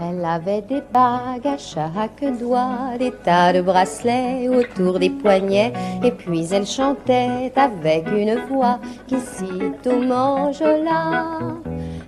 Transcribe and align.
Elle 0.00 0.24
avait 0.24 0.62
des 0.62 0.82
bagues 0.92 1.46
à 1.46 1.58
chaque 1.58 2.24
doigt, 2.38 2.96
des 2.98 3.10
tas 3.10 3.52
de 3.52 3.60
bracelets 3.60 4.48
autour 4.48 4.98
des 4.98 5.10
poignets, 5.10 5.72
et 6.02 6.10
puis 6.10 6.46
elle 6.52 6.66
chantait 6.66 7.52
avec 7.56 8.06
une 8.08 8.36
voix 8.48 8.78
qui 9.06 9.20
sitôt 9.20 10.00
m'enjola. 10.00 11.38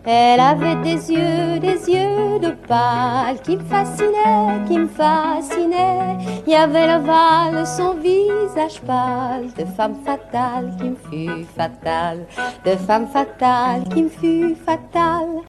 Elle 0.09 0.38
avait 0.38 0.77
des 0.84 1.11
yeux, 1.11 1.59
des 1.59 1.93
yeux 1.93 2.39
de 2.39 2.52
pâle 2.68 3.43
qui 3.43 3.57
me 3.57 3.64
fascinaient, 3.64 4.64
qui 4.68 4.79
me 4.79 4.86
fascinaient. 4.86 6.16
Il 6.46 6.52
y 6.52 6.54
avait 6.54 6.86
l'ovale, 6.86 7.66
son 7.66 7.95
visage 7.95 8.80
pâle, 8.86 9.53
de 9.58 9.64
femme 9.64 9.96
fatale 10.04 10.77
qui 10.79 10.90
me 10.90 10.96
fut 11.11 11.45
fatale, 11.57 12.25
de 12.64 12.77
femme 12.77 13.08
fatale 13.08 13.82
qui 13.93 14.04
me 14.04 14.08
fut 14.08 14.54
fatale. 14.64 15.43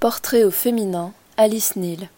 Portrait 0.00 0.42
au 0.42 0.50
féminin, 0.50 1.12
Alice 1.36 1.76
Neal. 1.76 2.08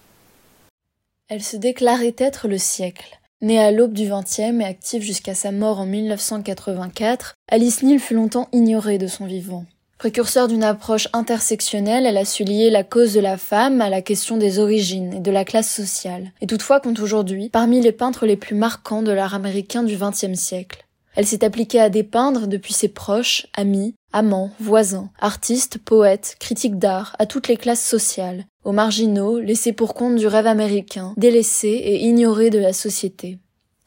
Elle 1.29 1.43
se 1.43 1.59
déclarait 1.59 2.17
être 2.17 2.49
le 2.49 2.57
siècle. 2.57 3.21
Née 3.43 3.63
à 3.63 3.71
l'aube 3.71 3.93
du 3.93 4.09
XXe 4.09 4.39
et 4.39 4.65
active 4.65 5.03
jusqu'à 5.03 5.35
sa 5.35 5.53
mort 5.53 5.79
en 5.81 5.85
1984, 5.85 7.35
Alice 7.49 7.83
Neal 7.83 8.01
fut 8.01 8.15
longtemps 8.15 8.49
ignorée 8.53 8.97
de 8.97 9.09
son 9.09 9.27
vivant. 9.27 9.67
Précurseur 9.99 10.47
d'une 10.47 10.63
approche 10.63 11.09
intersectionnelle, 11.15 12.05
elle 12.05 12.19
a 12.19 12.27
su 12.27 12.45
lier 12.45 12.69
la 12.69 12.85
cause 12.85 13.15
de 13.15 13.21
la 13.21 13.39
femme 13.39 13.81
à 13.81 13.89
la 13.89 14.03
question 14.03 14.37
des 14.37 14.59
origines 14.59 15.15
et 15.15 15.21
de 15.21 15.31
la 15.31 15.47
classe 15.47 15.75
sociale, 15.75 16.33
et 16.43 16.47
toutefois 16.47 16.81
compte 16.81 17.01
aujourd'hui 17.01 17.49
parmi 17.49 17.81
les 17.81 17.93
peintres 17.93 18.27
les 18.27 18.37
plus 18.37 18.55
marquants 18.55 19.03
de 19.03 19.11
l'art 19.11 19.35
américain 19.35 19.83
du 19.83 19.97
XXe 19.97 20.39
siècle. 20.39 20.87
Elle 21.15 21.27
s'est 21.27 21.45
appliquée 21.45 21.81
à 21.81 21.89
dépeindre 21.89 22.47
depuis 22.47 22.75
ses 22.75 22.89
proches, 22.89 23.47
amis, 23.57 23.95
amants, 24.13 24.51
voisins, 24.61 25.09
artistes, 25.19 25.79
poètes, 25.79 26.37
critiques 26.39 26.79
d'art, 26.79 27.17
à 27.19 27.25
toutes 27.25 27.49
les 27.49 27.57
classes 27.57 27.85
sociales, 27.85 28.45
aux 28.65 28.73
marginaux, 28.73 29.39
laissés 29.39 29.73
pour 29.73 29.95
compte 29.95 30.17
du 30.17 30.27
rêve 30.27 30.47
américain, 30.47 31.15
délaissés 31.17 31.69
et 31.69 32.05
ignorés 32.05 32.51
de 32.51 32.59
la 32.59 32.75
société. 32.75 33.39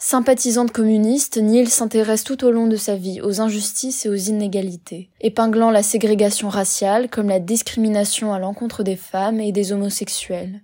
Sympathisante 0.02 0.72
communiste, 0.72 1.36
Neil 1.36 1.68
s'intéresse 1.68 2.24
tout 2.24 2.46
au 2.46 2.52
long 2.52 2.68
de 2.68 2.78
sa 2.78 2.96
vie 2.96 3.20
aux 3.20 3.42
injustices 3.42 4.06
et 4.06 4.10
aux 4.10 4.16
inégalités, 4.16 5.10
épinglant 5.20 5.72
la 5.72 5.84
ségrégation 5.84 6.48
raciale 6.48 7.10
comme 7.10 7.28
la 7.28 7.42
discrimination 7.42 8.32
à 8.34 8.40
l'encontre 8.40 8.84
des 8.84 8.96
femmes 8.96 9.42
et 9.42 9.52
des 9.52 9.74
homosexuels. 9.74 10.62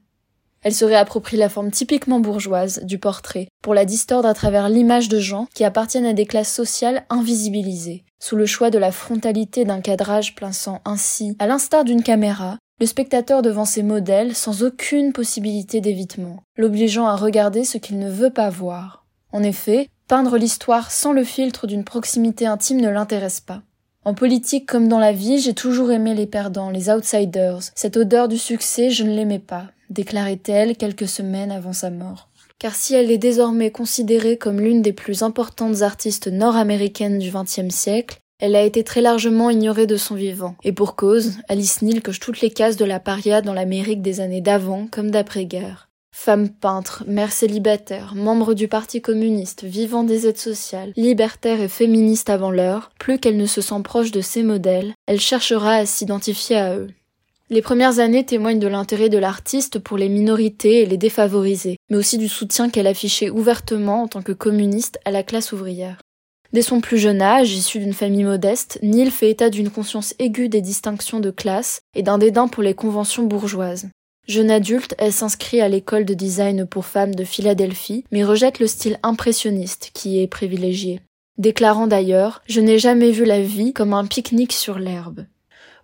Elle 0.62 0.74
se 0.74 0.86
réapproprie 0.86 1.36
la 1.36 1.50
forme 1.50 1.70
typiquement 1.70 2.22
bourgeoise 2.22 2.82
du 2.86 2.98
portrait 2.98 3.50
pour 3.62 3.74
la 3.74 3.84
distordre 3.84 4.30
à 4.30 4.34
travers 4.34 4.70
l'image 4.70 5.10
de 5.10 5.20
gens 5.20 5.48
qui 5.54 5.66
appartiennent 5.66 6.06
à 6.06 6.14
des 6.14 6.26
classes 6.26 6.54
sociales 6.54 7.06
invisibilisées, 7.10 8.06
sous 8.20 8.38
le 8.38 8.46
choix 8.46 8.70
de 8.70 8.78
la 8.78 8.94
frontalité 8.94 9.66
d'un 9.66 9.82
cadrage 9.82 10.34
plaçant 10.36 10.80
ainsi, 10.86 11.36
à 11.40 11.46
l'instar 11.46 11.84
d'une 11.84 12.04
caméra, 12.04 12.58
le 12.80 12.86
spectateur 12.86 13.42
devant 13.42 13.66
ses 13.66 13.84
modèles 13.84 14.34
sans 14.34 14.64
aucune 14.64 15.12
possibilité 15.12 15.82
d'évitement, 15.82 16.42
l'obligeant 16.56 17.06
à 17.06 17.18
regarder 17.18 17.66
ce 17.66 17.78
qu'il 17.78 18.00
ne 18.00 18.10
veut 18.10 18.32
pas 18.32 18.50
voir. 18.50 19.05
En 19.36 19.44
effet, 19.44 19.90
peindre 20.08 20.38
l'histoire 20.38 20.92
sans 20.92 21.12
le 21.12 21.26
filtre 21.26 21.68
d'une 21.68 21.84
proximité 21.84 22.46
intime 22.46 22.80
ne 22.80 22.88
l'intéresse 22.88 23.42
pas. 23.42 23.64
En 24.06 24.14
politique 24.14 24.66
comme 24.66 24.88
dans 24.88 24.98
la 24.98 25.12
vie, 25.12 25.40
j'ai 25.40 25.54
toujours 25.54 25.92
aimé 25.92 26.14
les 26.14 26.26
perdants, 26.26 26.70
les 26.70 26.90
outsiders. 26.90 27.60
Cette 27.76 27.98
odeur 27.98 28.30
du 28.30 28.38
succès, 28.38 28.92
je 28.92 29.04
ne 29.04 29.14
l'aimais 29.14 29.40
pas, 29.40 29.66
déclarait-elle 29.90 30.78
quelques 30.78 31.10
semaines 31.10 31.52
avant 31.52 31.74
sa 31.74 31.90
mort. 31.90 32.30
Car 32.60 32.76
si 32.76 32.96
elle 32.96 33.12
est 33.12 33.18
désormais 33.18 33.72
considérée 33.72 34.38
comme 34.38 34.62
l'une 34.62 34.82
des 34.82 34.94
plus 34.94 35.22
importantes 35.22 35.82
artistes 35.82 36.30
nord-américaines 36.30 37.20
du 37.20 37.30
XXe 37.30 37.76
siècle, 37.76 38.20
elle 38.40 38.56
a 38.56 38.64
été 38.64 38.86
très 38.86 39.02
largement 39.02 39.50
ignorée 39.50 39.86
de 39.86 39.98
son 39.98 40.16
vivant. 40.16 40.56
Et 40.64 40.72
pour 40.72 40.96
cause, 40.96 41.34
Alice 41.50 41.82
Neal 41.82 42.02
coche 42.02 42.22
toutes 42.22 42.40
les 42.40 42.52
cases 42.52 42.78
de 42.78 42.86
la 42.86 43.02
paria 43.02 43.42
dans 43.42 43.54
l'Amérique 43.54 44.02
des 44.02 44.22
années 44.22 44.40
d'avant 44.40 44.88
comme 44.90 45.12
d'après-guerre. 45.12 45.90
Femme 46.18 46.50
peintre, 46.50 47.04
mère 47.08 47.32
célibataire, 47.32 48.16
membre 48.16 48.56
du 48.56 48.68
Parti 48.68 49.00
communiste, 49.00 49.64
vivant 49.64 50.04
des 50.04 50.26
aides 50.26 50.40
sociales, 50.40 50.92
libertaire 50.96 51.62
et 51.62 51.68
féministe 51.68 52.32
avant 52.32 52.50
l'heure, 52.50 52.90
plus 52.98 53.20
qu'elle 53.20 53.38
ne 53.38 53.46
se 53.46 53.62
sent 53.62 53.82
proche 53.84 54.10
de 54.12 54.22
ses 54.22 54.42
modèles, 54.42 54.94
elle 55.06 55.20
cherchera 55.20 55.74
à 55.74 55.86
s'identifier 55.86 56.56
à 56.56 56.78
eux. 56.78 56.88
Les 57.52 57.62
premières 57.62 58.00
années 58.00 58.26
témoignent 58.26 58.60
de 58.60 58.68
l'intérêt 58.68 59.10
de 59.10 59.20
l'artiste 59.20 59.78
pour 59.78 59.98
les 59.98 60.10
minorités 60.10 60.82
et 60.82 60.86
les 60.88 60.98
défavorisés, 60.98 61.78
mais 61.92 61.98
aussi 61.98 62.18
du 62.18 62.30
soutien 62.30 62.70
qu'elle 62.70 62.88
affichait 62.88 63.30
ouvertement 63.30 64.04
en 64.04 64.08
tant 64.08 64.24
que 64.24 64.32
communiste 64.32 64.98
à 65.06 65.12
la 65.12 65.22
classe 65.22 65.52
ouvrière. 65.52 66.02
Dès 66.54 66.64
son 66.64 66.80
plus 66.80 66.98
jeune 66.98 67.22
âge, 67.22 67.52
issu 67.52 67.78
d'une 67.78 67.94
famille 67.94 68.24
modeste, 68.24 68.80
Neil 68.82 69.12
fait 69.12 69.30
état 69.30 69.50
d'une 69.50 69.70
conscience 69.70 70.16
aiguë 70.18 70.48
des 70.48 70.62
distinctions 70.62 71.20
de 71.20 71.30
classe 71.30 71.82
et 71.94 72.04
d'un 72.04 72.18
dédain 72.18 72.48
pour 72.48 72.64
les 72.64 72.74
conventions 72.74 73.24
bourgeoises. 73.24 73.90
Jeune 74.28 74.50
adulte, 74.50 74.96
elle 74.98 75.14
s'inscrit 75.14 75.62
à 75.62 75.70
l'école 75.70 76.04
de 76.04 76.16
design 76.16 76.66
pour 76.66 76.86
femmes 76.86 77.14
de 77.14 77.24
Philadelphie, 77.24 78.04
mais 78.12 78.24
rejette 78.24 78.60
le 78.60 78.66
style 78.66 78.98
impressionniste 79.04 79.92
qui 79.94 80.20
est 80.20 80.28
privilégié. 80.28 81.02
Déclarant 81.38 81.86
d'ailleurs 81.86 82.42
Je 82.48 82.60
n'ai 82.60 82.80
jamais 82.80 83.12
vu 83.12 83.24
la 83.24 83.42
vie 83.42 83.72
comme 83.72 83.94
un 83.94 84.06
pique-nique 84.06 84.54
sur 84.54 84.80
l'herbe. 84.80 85.26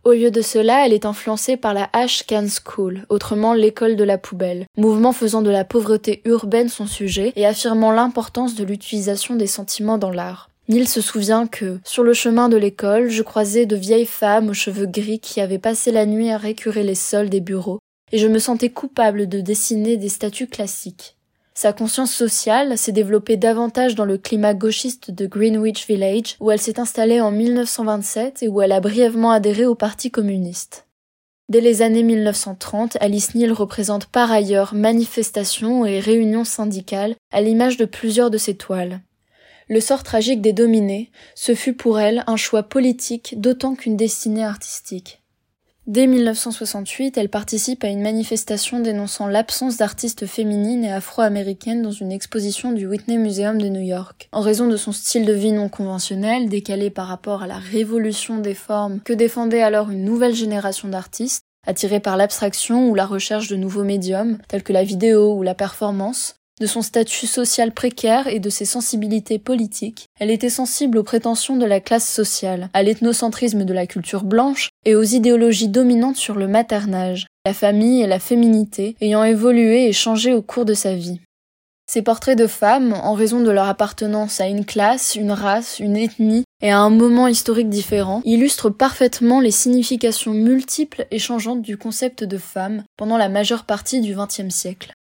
Au 0.04 0.14
lieu 0.14 0.32
de 0.32 0.42
cela, 0.42 0.84
elle 0.84 0.94
est 0.94 1.06
influencée 1.06 1.56
par 1.56 1.76
la 1.76 1.88
Ash 1.94 2.24
Can 2.26 2.48
School, 2.48 3.06
autrement 3.10 3.54
l'école 3.54 3.96
de 3.96 4.04
la 4.04 4.18
poubelle, 4.18 4.66
mouvement 4.76 5.14
faisant 5.14 5.44
de 5.44 5.52
la 5.52 5.64
pauvreté 5.64 6.24
urbaine 6.26 6.70
son 6.70 6.88
sujet 6.88 7.34
et 7.36 7.46
affirmant 7.46 7.92
l'importance 7.92 8.56
de 8.56 8.64
l'utilisation 8.64 9.36
des 9.36 9.46
sentiments 9.46 10.00
dans 10.00 10.10
l'art. 10.10 10.50
Neil 10.68 10.88
se 10.88 11.02
souvient 11.02 11.46
que, 11.46 11.80
sur 11.84 12.02
le 12.02 12.14
chemin 12.14 12.50
de 12.50 12.58
l'école, 12.58 13.10
je 13.10 13.22
croisais 13.22 13.68
de 13.68 13.76
vieilles 13.76 14.08
femmes 14.08 14.50
aux 14.50 14.56
cheveux 14.56 14.88
gris 14.88 15.20
qui 15.20 15.42
avaient 15.42 15.60
passé 15.60 15.92
la 15.92 16.08
nuit 16.08 16.32
à 16.32 16.38
récurer 16.38 16.82
les 16.82 16.96
sols 16.96 17.30
des 17.30 17.42
bureaux, 17.42 17.80
et 18.12 18.18
je 18.18 18.28
me 18.28 18.40
sentais 18.40 18.70
coupable 18.70 19.28
de 19.28 19.42
dessiner 19.42 19.98
des 19.98 20.10
statues 20.10 20.48
classiques. 20.48 21.16
Sa 21.54 21.74
conscience 21.74 22.14
sociale 22.14 22.78
s'est 22.78 22.92
développée 22.92 23.38
davantage 23.38 23.96
dans 23.96 24.06
le 24.06 24.18
climat 24.18 24.54
gauchiste 24.54 25.12
de 25.12 25.28
Greenwich 25.28 25.86
Village, 25.86 26.38
où 26.40 26.50
elle 26.50 26.62
s'est 26.62 26.80
installée 26.80 27.20
en 27.22 27.32
1927 27.32 28.44
et 28.44 28.48
où 28.48 28.62
elle 28.62 28.72
a 28.72 28.80
brièvement 28.80 29.32
adhéré 29.32 29.66
au 29.66 29.76
Parti 29.76 30.12
communiste. 30.12 30.88
Dès 31.50 31.60
les 31.60 31.82
années 31.82 32.04
1930, 32.04 32.98
Alice 33.02 33.36
Neal 33.36 33.52
représente 33.52 34.06
par 34.06 34.32
ailleurs 34.32 34.74
manifestations 34.74 35.86
et 35.86 36.00
réunions 36.00 36.46
syndicales 36.46 37.16
à 37.32 37.42
l'image 37.42 37.76
de 37.76 37.84
plusieurs 37.86 38.32
de 38.32 38.38
ses 38.38 38.56
toiles. 38.56 39.02
Le 39.68 39.82
sort 39.82 40.04
tragique 40.04 40.42
des 40.42 40.54
dominés, 40.54 41.12
ce 41.36 41.54
fut 41.54 41.74
pour 41.74 42.00
elle 42.00 42.24
un 42.28 42.38
choix 42.38 42.64
politique 42.64 43.40
d'autant 43.40 43.76
qu'une 43.76 43.98
destinée 43.98 44.46
artistique. 44.46 45.21
Dès 45.92 46.08
1968, 46.08 47.18
elle 47.18 47.28
participe 47.28 47.84
à 47.84 47.90
une 47.90 48.02
manifestation 48.02 48.80
dénonçant 48.80 49.28
l'absence 49.28 49.76
d'artistes 49.76 50.26
féminines 50.26 50.86
et 50.86 50.94
afro-américaines 50.94 51.82
dans 51.82 51.92
une 51.92 52.14
exposition 52.14 52.72
du 52.72 52.88
Whitney 52.88 53.18
Museum 53.18 53.62
de 53.62 53.68
New 53.68 53.82
York. 53.82 54.30
En 54.32 54.40
raison 54.40 54.70
de 54.70 54.78
son 54.78 54.94
style 54.94 55.26
de 55.26 55.34
vie 55.34 55.52
non 55.52 55.68
conventionnel, 55.68 56.48
décalé 56.48 56.92
par 56.92 57.08
rapport 57.08 57.44
à 57.44 57.48
la 57.48 57.58
révolution 57.58 58.38
des 58.38 58.54
formes 58.54 59.02
que 59.02 59.12
défendait 59.12 59.64
alors 59.64 59.90
une 59.90 60.06
nouvelle 60.06 60.34
génération 60.34 60.88
d'artistes, 60.88 61.44
attirés 61.68 62.00
par 62.00 62.16
l'abstraction 62.16 62.90
ou 62.90 62.96
la 62.96 63.06
recherche 63.06 63.50
de 63.50 63.58
nouveaux 63.58 63.84
médiums, 63.84 64.38
tels 64.48 64.64
que 64.64 64.72
la 64.72 64.86
vidéo 64.86 65.34
ou 65.34 65.44
la 65.44 65.56
performance, 65.56 66.36
de 66.62 66.68
son 66.68 66.84
statut 66.84 67.26
social 67.26 67.72
précaire 67.72 68.28
et 68.28 68.40
de 68.40 68.52
ses 68.52 68.66
sensibilités 68.66 69.40
politiques, 69.40 70.06
elle 70.20 70.30
était 70.30 70.52
sensible 70.52 71.00
aux 71.00 71.04
prétentions 71.04 71.58
de 71.58 71.66
la 71.66 71.80
classe 71.80 72.08
sociale, 72.08 72.70
à 72.76 72.84
l'ethnocentrisme 72.84 73.66
de 73.66 73.74
la 73.74 73.88
culture 73.88 74.24
blanche 74.24 74.70
et 74.86 74.94
aux 74.94 75.02
idéologies 75.02 75.70
dominantes 75.70 76.18
sur 76.18 76.36
le 76.36 76.48
maternage, 76.48 77.26
la 77.48 77.56
famille 77.56 78.04
et 78.04 78.08
la 78.08 78.20
féminité 78.20 78.96
ayant 79.02 79.24
évolué 79.24 79.88
et 79.88 79.92
changé 79.92 80.34
au 80.34 80.44
cours 80.44 80.66
de 80.66 80.76
sa 80.76 80.94
vie. 80.94 81.20
Ces 81.88 82.04
portraits 82.04 82.38
de 82.38 82.46
femmes, 82.48 82.94
en 82.94 83.16
raison 83.16 83.42
de 83.42 83.50
leur 83.50 83.68
appartenance 83.68 84.40
à 84.40 84.48
une 84.48 84.64
classe, 84.64 85.16
une 85.16 85.32
race, 85.32 85.80
une 85.80 85.98
ethnie 85.98 86.44
et 86.62 86.72
à 86.72 86.80
un 86.80 86.92
moment 86.92 87.28
historique 87.28 87.70
différent, 87.70 88.22
illustrent 88.24 88.70
parfaitement 88.70 89.40
les 89.40 89.50
significations 89.50 90.32
multiples 90.32 91.08
et 91.10 91.18
changeantes 91.18 91.64
du 91.64 91.76
concept 91.76 92.24
de 92.24 92.38
femme 92.38 92.84
pendant 92.98 93.18
la 93.18 93.30
majeure 93.30 93.66
partie 93.66 94.00
du 94.00 94.16
XXe 94.16 94.54
siècle. 94.54 94.94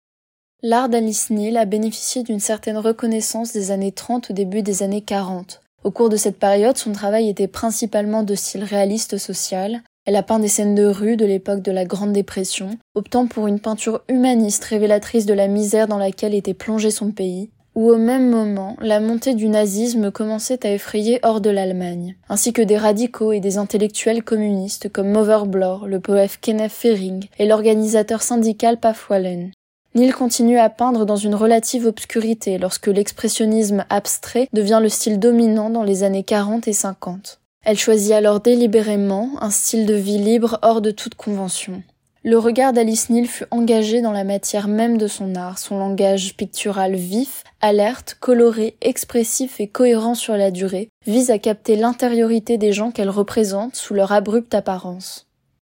L'art 0.61 0.89
d'Alice 0.89 1.29
Neal 1.29 1.55
a 1.55 1.63
bénéficié 1.63 2.21
d'une 2.21 2.41
certaine 2.41 2.77
reconnaissance 2.77 3.53
des 3.53 3.71
années 3.71 3.93
30 3.93 4.31
au 4.31 4.33
début 4.33 4.61
des 4.61 4.83
années 4.83 4.99
40. 4.99 5.61
Au 5.85 5.91
cours 5.91 6.09
de 6.09 6.17
cette 6.17 6.37
période, 6.37 6.77
son 6.77 6.91
travail 6.91 7.29
était 7.29 7.47
principalement 7.47 8.23
de 8.23 8.35
style 8.35 8.65
réaliste 8.65 9.17
social. 9.17 9.79
Elle 10.05 10.17
a 10.17 10.23
peint 10.23 10.39
des 10.39 10.49
scènes 10.49 10.75
de 10.75 10.85
rue 10.85 11.15
de 11.15 11.25
l'époque 11.25 11.61
de 11.61 11.71
la 11.71 11.85
Grande 11.85 12.11
Dépression, 12.11 12.71
optant 12.93 13.25
pour 13.25 13.47
une 13.47 13.61
peinture 13.61 14.01
humaniste 14.09 14.65
révélatrice 14.65 15.25
de 15.25 15.33
la 15.33 15.47
misère 15.47 15.87
dans 15.87 15.97
laquelle 15.97 16.33
était 16.33 16.53
plongé 16.53 16.91
son 16.91 17.11
pays, 17.11 17.51
où 17.73 17.89
au 17.89 17.97
même 17.97 18.29
moment, 18.29 18.75
la 18.81 18.99
montée 18.99 19.35
du 19.35 19.47
nazisme 19.47 20.11
commençait 20.11 20.67
à 20.67 20.73
effrayer 20.73 21.21
hors 21.23 21.39
de 21.39 21.51
l'Allemagne, 21.51 22.17
ainsi 22.27 22.51
que 22.51 22.61
des 22.61 22.77
radicaux 22.77 23.31
et 23.31 23.39
des 23.39 23.57
intellectuels 23.57 24.23
communistes 24.23 24.91
comme 24.91 25.11
Mover 25.11 25.43
le 25.85 25.99
poète 26.01 26.37
Kenneth 26.41 26.73
Fering 26.73 27.27
et 27.37 27.45
l'organisateur 27.45 28.21
syndical 28.21 28.77
Paf 28.77 29.09
Wallen. 29.09 29.51
Neil 29.99 30.11
continue 30.11 30.57
à 30.57 30.69
peindre 30.69 31.05
dans 31.05 31.17
une 31.17 31.35
relative 31.35 31.85
obscurité 31.85 32.57
lorsque 32.57 32.87
l'expressionnisme 32.87 33.85
abstrait 33.89 34.47
devient 34.53 34.79
le 34.81 34.87
style 34.87 35.19
dominant 35.19 35.69
dans 35.69 35.83
les 35.83 36.03
années 36.03 36.23
40 36.23 36.69
et 36.69 36.73
50. 36.73 37.41
Elle 37.65 37.77
choisit 37.77 38.13
alors 38.13 38.39
délibérément 38.39 39.31
un 39.41 39.49
style 39.49 39.85
de 39.85 39.93
vie 39.93 40.17
libre 40.17 40.57
hors 40.61 40.79
de 40.79 40.91
toute 40.91 41.15
convention. 41.15 41.83
Le 42.23 42.37
regard 42.37 42.71
d'Alice 42.71 43.09
Neal 43.09 43.27
fut 43.27 43.45
engagé 43.51 44.01
dans 44.01 44.13
la 44.13 44.23
matière 44.23 44.69
même 44.69 44.97
de 44.97 45.07
son 45.07 45.35
art, 45.35 45.57
son 45.57 45.77
langage 45.77 46.35
pictural 46.37 46.95
vif, 46.95 47.43
alerte, 47.59 48.15
coloré, 48.19 48.77
expressif 48.81 49.59
et 49.59 49.67
cohérent 49.67 50.15
sur 50.15 50.37
la 50.37 50.51
durée, 50.51 50.89
vise 51.07 51.29
à 51.29 51.39
capter 51.39 51.75
l'intériorité 51.75 52.57
des 52.57 52.71
gens 52.71 52.91
qu'elle 52.91 53.09
représente 53.09 53.75
sous 53.75 53.93
leur 53.93 54.13
abrupte 54.13 54.53
apparence. 54.53 55.28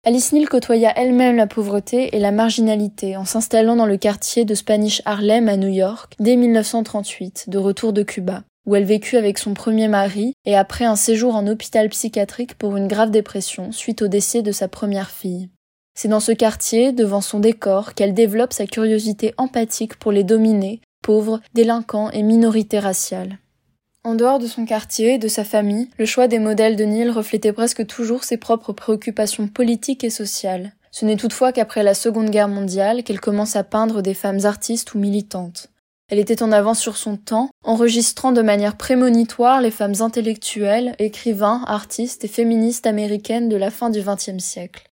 Alice 0.06 0.32
Neal 0.32 0.48
côtoya 0.48 0.94
elle-même 0.96 1.36
la 1.36 1.46
pauvreté 1.46 2.16
et 2.16 2.20
la 2.20 2.32
marginalité 2.32 3.18
en 3.18 3.26
s'installant 3.26 3.76
dans 3.76 3.86
le 3.86 3.98
quartier 3.98 4.46
de 4.46 4.56
Spanish 4.56 5.02
Harlem 5.04 5.50
à 5.50 5.58
New 5.58 5.68
York 5.68 6.14
dès 6.20 6.38
1938, 6.38 7.50
de 7.50 7.58
retour 7.58 7.92
de 7.92 8.04
Cuba, 8.04 8.44
où 8.66 8.78
elle 8.78 8.86
vécut 8.86 9.18
avec 9.18 9.38
son 9.38 9.54
premier 9.54 9.90
mari 9.90 10.32
et 10.46 10.56
après 10.56 10.86
un 10.86 10.96
séjour 10.96 11.36
en 11.36 11.46
hôpital 11.48 11.90
psychiatrique 11.90 12.58
pour 12.58 12.78
une 12.78 12.88
grave 12.88 13.12
dépression 13.12 13.74
suite 13.74 14.02
au 14.02 14.08
décès 14.08 14.42
de 14.42 14.54
sa 14.54 14.70
première 14.70 15.10
fille. 15.10 15.50
C'est 15.96 16.08
dans 16.08 16.22
ce 16.22 16.32
quartier, 16.32 16.94
devant 16.94 17.20
son 17.20 17.42
décor, 17.42 17.94
qu'elle 17.94 18.14
développe 18.14 18.54
sa 18.54 18.68
curiosité 18.68 19.34
empathique 19.38 20.00
pour 20.00 20.14
les 20.14 20.24
dominés, 20.24 20.80
pauvres, 21.04 21.42
délinquants 21.54 22.10
et 22.12 22.24
minorités 22.24 22.80
raciales. 22.80 23.38
En 24.06 24.16
dehors 24.16 24.40
de 24.40 24.48
son 24.48 24.66
quartier 24.66 25.16
et 25.16 25.18
de 25.18 25.28
sa 25.28 25.44
famille, 25.44 25.90
le 25.98 26.06
choix 26.06 26.30
des 26.30 26.40
modèles 26.40 26.78
de 26.78 26.86
Neil 26.86 27.10
reflétait 27.10 27.52
presque 27.52 27.86
toujours 27.86 28.24
ses 28.24 28.38
propres 28.38 28.72
préoccupations 28.72 29.48
politiques 29.48 30.06
et 30.06 30.10
sociales. 30.10 30.74
Ce 30.92 31.06
n'est 31.06 31.18
toutefois 31.18 31.52
qu'après 31.52 31.84
la 31.84 31.94
Seconde 31.94 32.30
Guerre 32.30 32.48
mondiale 32.48 33.04
qu'elle 33.04 33.20
commence 33.20 33.58
à 33.58 33.64
peindre 33.64 34.02
des 34.02 34.14
femmes 34.14 34.46
artistes 34.46 34.94
ou 34.94 35.00
militantes. 35.00 35.70
Elle 36.10 36.18
était 36.18 36.42
en 36.42 36.52
avance 36.52 36.80
sur 36.80 36.98
son 36.98 37.18
temps, 37.18 37.50
enregistrant 37.64 38.32
de 38.32 38.42
manière 38.42 38.78
prémonitoire 38.78 39.62
les 39.62 39.70
femmes 39.70 39.96
intellectuelles, 40.00 40.96
écrivains, 40.98 41.64
artistes 41.68 42.24
et 42.24 42.30
féministes 42.30 42.88
américaines 42.88 43.50
de 43.50 43.58
la 43.58 43.70
fin 43.70 43.92
du 43.92 44.02
XXe 44.02 44.44
siècle. 44.44 44.89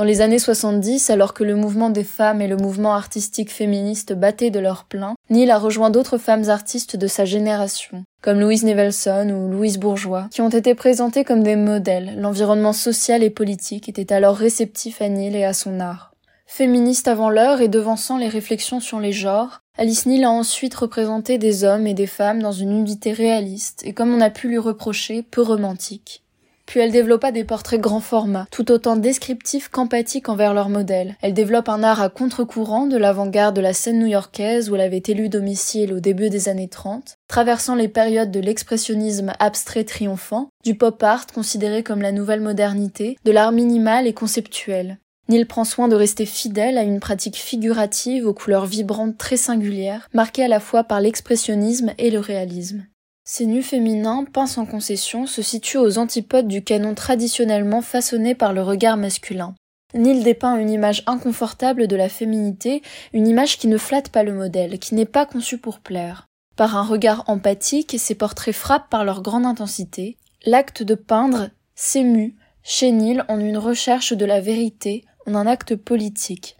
Dans 0.00 0.06
les 0.06 0.22
années 0.22 0.38
70, 0.38 1.10
alors 1.10 1.34
que 1.34 1.44
le 1.44 1.56
mouvement 1.56 1.90
des 1.90 2.04
femmes 2.04 2.40
et 2.40 2.48
le 2.48 2.56
mouvement 2.56 2.94
artistique 2.94 3.52
féministe 3.52 4.14
battaient 4.14 4.48
de 4.48 4.58
leur 4.58 4.84
plein, 4.84 5.14
Neil 5.28 5.50
a 5.50 5.58
rejoint 5.58 5.90
d'autres 5.90 6.16
femmes 6.16 6.48
artistes 6.48 6.96
de 6.96 7.06
sa 7.06 7.26
génération, 7.26 8.04
comme 8.22 8.40
Louise 8.40 8.64
Nevelson 8.64 9.28
ou 9.28 9.52
Louise 9.52 9.76
Bourgeois, 9.76 10.28
qui 10.30 10.40
ont 10.40 10.48
été 10.48 10.74
présentées 10.74 11.22
comme 11.22 11.42
des 11.42 11.54
modèles. 11.54 12.14
L'environnement 12.16 12.72
social 12.72 13.22
et 13.22 13.28
politique 13.28 13.90
était 13.90 14.14
alors 14.14 14.36
réceptif 14.36 15.02
à 15.02 15.10
Neil 15.10 15.36
et 15.36 15.44
à 15.44 15.52
son 15.52 15.80
art. 15.80 16.12
Féministe 16.46 17.06
avant 17.06 17.28
l'heure 17.28 17.60
et 17.60 17.68
devançant 17.68 18.16
les 18.16 18.28
réflexions 18.28 18.80
sur 18.80 19.00
les 19.00 19.12
genres, 19.12 19.60
Alice 19.76 20.06
Neal 20.06 20.24
a 20.24 20.30
ensuite 20.30 20.76
représenté 20.76 21.36
des 21.36 21.62
hommes 21.62 21.86
et 21.86 21.92
des 21.92 22.06
femmes 22.06 22.40
dans 22.40 22.52
une 22.52 22.72
unité 22.72 23.12
réaliste 23.12 23.82
et, 23.84 23.92
comme 23.92 24.14
on 24.14 24.22
a 24.22 24.30
pu 24.30 24.48
lui 24.48 24.56
reprocher, 24.56 25.22
peu 25.22 25.42
romantique. 25.42 26.22
Puis 26.70 26.78
elle 26.78 26.92
développa 26.92 27.32
des 27.32 27.42
portraits 27.42 27.80
grand 27.80 27.98
format, 27.98 28.46
tout 28.52 28.70
autant 28.70 28.94
descriptifs 28.94 29.70
qu'empathiques 29.70 30.28
envers 30.28 30.54
leur 30.54 30.68
modèle. 30.68 31.16
Elle 31.20 31.34
développe 31.34 31.68
un 31.68 31.82
art 31.82 32.00
à 32.00 32.10
contre-courant 32.10 32.86
de 32.86 32.96
l'avant-garde 32.96 33.56
de 33.56 33.60
la 33.60 33.72
scène 33.72 33.98
new-yorkaise 33.98 34.70
où 34.70 34.76
elle 34.76 34.82
avait 34.82 35.02
élu 35.08 35.28
domicile 35.28 35.92
au 35.92 35.98
début 35.98 36.30
des 36.30 36.48
années 36.48 36.68
30, 36.68 37.16
traversant 37.26 37.74
les 37.74 37.88
périodes 37.88 38.30
de 38.30 38.38
l'expressionnisme 38.38 39.32
abstrait 39.40 39.82
triomphant, 39.82 40.48
du 40.62 40.76
pop 40.76 41.02
art 41.02 41.26
considéré 41.26 41.82
comme 41.82 42.02
la 42.02 42.12
nouvelle 42.12 42.40
modernité, 42.40 43.18
de 43.24 43.32
l'art 43.32 43.50
minimal 43.50 44.06
et 44.06 44.14
conceptuel. 44.14 44.98
Neil 45.28 45.46
prend 45.46 45.64
soin 45.64 45.88
de 45.88 45.96
rester 45.96 46.24
fidèle 46.24 46.78
à 46.78 46.84
une 46.84 47.00
pratique 47.00 47.36
figurative 47.36 48.28
aux 48.28 48.34
couleurs 48.34 48.66
vibrantes 48.66 49.18
très 49.18 49.36
singulières, 49.36 50.08
marquée 50.14 50.44
à 50.44 50.48
la 50.48 50.60
fois 50.60 50.84
par 50.84 51.00
l'expressionnisme 51.00 51.90
et 51.98 52.12
le 52.12 52.20
réalisme. 52.20 52.84
Ces 53.32 53.46
nus 53.46 53.62
féminins, 53.62 54.24
peints 54.24 54.48
sans 54.48 54.66
concession, 54.66 55.24
se 55.24 55.40
situent 55.40 55.78
aux 55.78 55.98
antipodes 55.98 56.48
du 56.48 56.64
canon 56.64 56.96
traditionnellement 56.96 57.80
façonné 57.80 58.34
par 58.34 58.52
le 58.52 58.60
regard 58.60 58.96
masculin. 58.96 59.54
Neil 59.94 60.24
dépeint 60.24 60.56
une 60.56 60.68
image 60.68 61.04
inconfortable 61.06 61.86
de 61.86 61.94
la 61.94 62.08
féminité, 62.08 62.82
une 63.12 63.28
image 63.28 63.56
qui 63.58 63.68
ne 63.68 63.78
flatte 63.78 64.08
pas 64.08 64.24
le 64.24 64.34
modèle, 64.34 64.80
qui 64.80 64.96
n'est 64.96 65.04
pas 65.04 65.26
conçue 65.26 65.58
pour 65.58 65.78
plaire. 65.78 66.26
Par 66.56 66.76
un 66.76 66.82
regard 66.82 67.22
empathique, 67.28 67.94
ses 68.00 68.16
portraits 68.16 68.52
frappent 68.52 68.90
par 68.90 69.04
leur 69.04 69.22
grande 69.22 69.46
intensité. 69.46 70.16
L'acte 70.44 70.82
de 70.82 70.96
peindre 70.96 71.50
s'émue, 71.76 72.34
chez 72.64 72.90
Neil, 72.90 73.22
en 73.28 73.38
une 73.38 73.58
recherche 73.58 74.12
de 74.12 74.24
la 74.24 74.40
vérité, 74.40 75.04
en 75.28 75.36
un 75.36 75.46
acte 75.46 75.76
politique. 75.76 76.56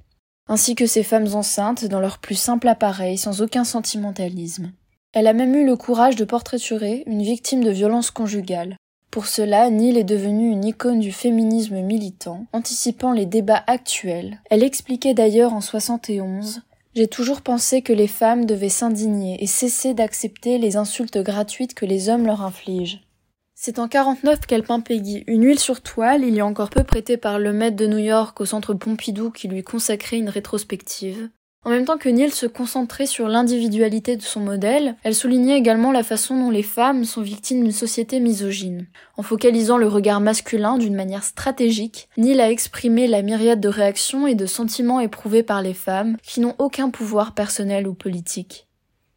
Ainsi 0.47 0.77
que 0.77 0.87
ces 0.87 1.03
femmes 1.03 1.35
enceintes 1.35 1.87
dans 1.87 1.99
leur 1.99 2.19
plus 2.19 2.37
simple 2.37 2.69
appareil, 2.69 3.19
sans 3.19 3.43
aucun 3.43 3.65
sentimentalisme. 3.65 4.71
Elle 5.13 5.27
a 5.27 5.33
même 5.33 5.55
eu 5.55 5.67
le 5.67 5.77
courage 5.77 6.17
de 6.17 6.25
portraiturer 6.25 7.03
une 7.07 7.23
victime 7.23 7.65
de 7.65 7.71
violence 7.71 8.11
conjugale. 8.11 8.77
Pour 9.11 9.27
cela, 9.27 9.71
Neil 9.71 9.99
est 9.99 10.05
devenue 10.05 10.51
une 10.51 10.65
icône 10.65 11.01
du 11.01 11.11
féminisme 11.11 11.81
militant, 11.81 12.47
anticipant 12.53 13.13
les 13.13 13.27
débats 13.27 13.65
actuels. 13.67 14.41
Elle 14.51 14.63
expliquait 14.63 15.15
d'ailleurs 15.15 15.53
en 15.53 15.61
71 15.61 16.63
j'ai 16.97 17.07
toujours 17.07 17.41
pensé 17.41 17.83
que 17.83 17.93
les 17.93 18.09
femmes 18.09 18.47
devaient 18.47 18.69
s'indigner 18.69 19.43
et 19.43 19.47
cesser 19.47 19.95
d'accepter 19.95 20.59
les 20.59 20.77
insultes 20.77 21.19
gratuites 21.19 21.75
que 21.75 21.87
les 21.87 22.09
hommes 22.09 22.27
leur 22.27 22.43
infligent. 22.43 23.01
C'est 23.55 23.79
en 23.79 23.87
49 23.87 24.41
qu'elle 24.41 24.65
peint 24.65 24.81
Peggy, 24.81 25.23
une 25.27 25.45
huile 25.45 25.59
sur 25.59 25.83
toile, 25.83 26.25
il 26.25 26.35
y 26.35 26.41
a 26.41 26.47
encore 26.47 26.71
peu 26.71 26.83
prêtée 26.83 27.17
par 27.17 27.39
le 27.39 27.53
maître 27.53 27.77
de 27.77 27.87
New 27.87 27.99
York 27.99 28.41
au 28.41 28.45
centre 28.45 28.75
Pompidou 28.75 29.31
qui 29.31 29.47
lui 29.47 29.63
consacrait 29.63 30.19
une 30.19 30.31
rétrospective. 30.31 31.29
En 31.63 31.69
même 31.69 31.85
temps 31.85 31.99
que 31.99 32.09
Neil 32.09 32.31
se 32.31 32.47
concentrait 32.47 33.05
sur 33.05 33.29
l'individualité 33.29 34.17
de 34.17 34.23
son 34.23 34.41
modèle, 34.41 34.97
elle 35.03 35.15
soulignait 35.15 35.59
également 35.59 35.93
la 35.93 36.03
façon 36.03 36.39
dont 36.39 36.51
les 36.51 36.63
femmes 36.63 37.05
sont 37.05 37.21
victimes 37.21 37.63
d'une 37.63 37.73
société 37.73 38.19
misogyne. 38.19 38.87
En 39.19 39.23
focalisant 39.23 39.77
le 39.77 39.87
regard 39.87 40.21
masculin 40.21 40.79
d'une 40.79 40.95
manière 40.95 41.23
stratégique, 41.23 42.09
Neil 42.17 42.41
a 42.41 42.51
exprimé 42.51 43.07
la 43.07 43.21
myriade 43.21 43.61
de 43.61 43.69
réactions 43.69 44.27
et 44.27 44.35
de 44.35 44.47
sentiments 44.47 45.01
éprouvés 45.01 45.43
par 45.43 45.61
les 45.61 45.75
femmes 45.75 46.17
qui 46.23 46.41
n'ont 46.41 46.55
aucun 46.59 46.89
pouvoir 46.89 47.35
personnel 47.35 47.87
ou 47.87 47.93
politique. 47.93 48.67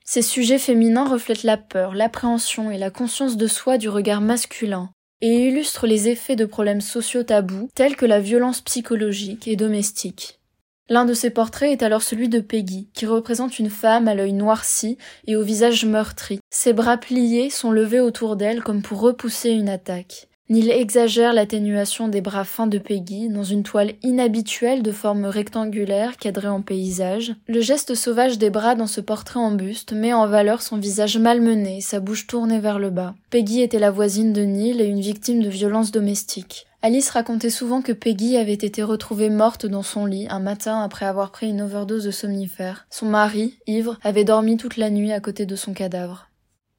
Ces 0.04 0.22
sujets 0.22 0.60
féminins 0.60 1.08
reflètent 1.08 1.44
la 1.44 1.56
peur, 1.56 1.94
l'appréhension 1.94 2.72
et 2.72 2.78
la 2.78 2.90
conscience 2.90 3.38
de 3.38 3.48
soi 3.48 3.78
du 3.78 3.88
regard 3.88 4.20
masculin, 4.20 4.90
et 5.22 5.48
illustrent 5.48 5.88
les 5.88 6.10
effets 6.10 6.36
de 6.36 6.44
problèmes 6.44 6.82
sociaux 6.82 7.24
tabous 7.24 7.70
tels 7.74 7.96
que 7.96 8.06
la 8.06 8.20
violence 8.20 8.60
psychologique 8.60 9.48
et 9.48 9.56
domestique. 9.56 10.42
L'un 10.90 11.06
de 11.06 11.14
ces 11.14 11.30
portraits 11.30 11.72
est 11.72 11.84
alors 11.84 12.04
celui 12.04 12.28
de 12.28 12.40
Peggy, 12.40 12.90
qui 12.94 13.06
représente 13.06 13.58
une 13.58 13.70
femme 13.70 14.08
à 14.08 14.16
l'œil 14.16 14.34
noirci 14.34 14.98
et 15.28 15.36
au 15.38 15.44
visage 15.44 15.86
meurtri. 15.86 16.40
Ses 16.50 16.74
bras 16.74 16.98
pliés 16.98 17.50
sont 17.50 17.72
levés 17.72 18.02
autour 18.02 18.36
d'elle 18.36 18.62
comme 18.62 18.82
pour 18.82 19.00
repousser 19.00 19.52
une 19.52 19.70
attaque. 19.70 20.28
Neil 20.50 20.72
exagère 20.72 21.32
l'atténuation 21.32 22.10
des 22.10 22.20
bras 22.20 22.44
fins 22.44 22.68
de 22.68 22.78
Peggy 22.78 23.30
dans 23.30 23.46
une 23.46 23.64
toile 23.64 23.94
inhabituelle 24.04 24.84
de 24.84 24.92
forme 24.92 25.24
rectangulaire 25.24 26.18
cadrée 26.18 26.50
en 26.50 26.62
paysage. 26.62 27.34
Le 27.48 27.62
geste 27.62 27.96
sauvage 27.96 28.38
des 28.38 28.50
bras 28.50 28.76
dans 28.76 28.86
ce 28.86 29.00
portrait 29.00 29.40
en 29.40 29.52
buste 29.52 29.94
met 29.94 30.12
en 30.12 30.28
valeur 30.28 30.62
son 30.62 30.78
visage 30.78 31.18
malmené, 31.18 31.80
sa 31.80 32.02
bouche 32.02 32.28
tournée 32.28 32.60
vers 32.60 32.78
le 32.78 32.90
bas. 32.90 33.16
Peggy 33.30 33.62
était 33.62 33.80
la 33.80 33.90
voisine 33.90 34.34
de 34.34 34.42
Neil 34.42 34.82
et 34.82 34.86
une 34.86 35.00
victime 35.00 35.42
de 35.42 35.50
violences 35.50 35.92
domestiques. 35.92 36.68
Alice 36.86 37.12
racontait 37.12 37.50
souvent 37.50 37.82
que 37.82 37.94
Peggy 37.94 38.36
avait 38.36 38.52
été 38.52 38.84
retrouvée 38.84 39.30
morte 39.30 39.66
dans 39.66 39.84
son 39.84 40.06
lit 40.06 40.28
un 40.30 40.42
matin 40.42 40.82
après 40.82 41.06
avoir 41.06 41.32
pris 41.32 41.48
une 41.48 41.62
overdose 41.62 42.04
de 42.04 42.12
somnifères. 42.12 42.88
Son 42.90 43.06
mari, 43.06 43.58
ivre, 43.68 43.98
avait 44.04 44.26
dormi 44.26 44.58
toute 44.58 44.76
la 44.76 44.90
nuit 44.90 45.14
à 45.14 45.22
côté 45.22 45.46
de 45.46 45.56
son 45.56 45.72
cadavre. 45.72 46.28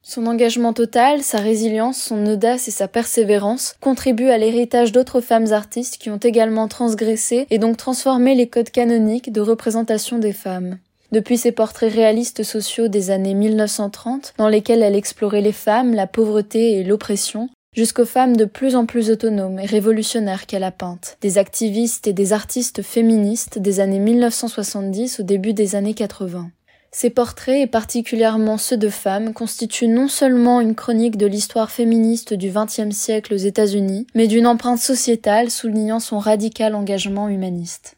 Son 0.03 0.27
engagement 0.27 0.73
total, 0.73 1.23
sa 1.23 1.39
résilience, 1.39 1.97
son 1.97 2.23
audace 2.27 2.67
et 2.67 2.71
sa 2.71 2.87
persévérance 2.87 3.73
contribuent 3.81 4.29
à 4.29 4.37
l'héritage 4.37 4.91
d'autres 4.91 5.21
femmes 5.21 5.51
artistes 5.51 5.97
qui 5.97 6.11
ont 6.11 6.17
également 6.17 6.67
transgressé 6.67 7.47
et 7.49 7.57
donc 7.57 7.75
transformé 7.75 8.35
les 8.35 8.47
codes 8.47 8.69
canoniques 8.69 9.33
de 9.33 9.41
représentation 9.41 10.19
des 10.19 10.33
femmes. 10.33 10.77
Depuis 11.11 11.39
ses 11.39 11.51
portraits 11.51 11.91
réalistes 11.91 12.43
sociaux 12.43 12.89
des 12.89 13.09
années 13.09 13.33
1930, 13.33 14.35
dans 14.37 14.49
lesquels 14.49 14.83
elle 14.83 14.95
explorait 14.95 15.41
les 15.41 15.51
femmes, 15.51 15.95
la 15.95 16.05
pauvreté 16.05 16.73
et 16.73 16.83
l'oppression, 16.83 17.49
jusqu'aux 17.75 18.05
femmes 18.05 18.37
de 18.37 18.45
plus 18.45 18.75
en 18.75 18.85
plus 18.85 19.09
autonomes 19.09 19.59
et 19.59 19.65
révolutionnaires 19.65 20.45
qu'elle 20.45 20.63
a 20.63 20.71
peintes, 20.71 21.17
des 21.21 21.37
activistes 21.37 22.07
et 22.07 22.13
des 22.13 22.33
artistes 22.33 22.81
féministes 22.81 23.59
des 23.59 23.79
années 23.79 23.99
1970 23.99 25.19
au 25.19 25.23
début 25.23 25.53
des 25.53 25.75
années 25.75 25.93
80. 25.93 26.49
Ces 26.91 27.09
portraits, 27.09 27.61
et 27.61 27.67
particulièrement 27.67 28.57
ceux 28.57 28.77
de 28.77 28.87
femmes, 28.87 29.33
constituent 29.33 29.89
non 29.89 30.07
seulement 30.07 30.61
une 30.61 30.75
chronique 30.75 31.17
de 31.17 31.25
l'histoire 31.25 31.69
féministe 31.69 32.33
du 32.33 32.49
XXe 32.49 32.95
siècle 32.95 33.33
aux 33.33 33.37
États-Unis, 33.37 34.07
mais 34.15 34.27
d'une 34.27 34.47
empreinte 34.47 34.79
sociétale 34.79 35.51
soulignant 35.51 35.99
son 35.99 36.19
radical 36.19 36.73
engagement 36.73 37.27
humaniste. 37.27 37.97